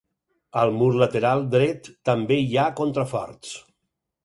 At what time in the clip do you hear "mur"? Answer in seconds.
0.77-0.87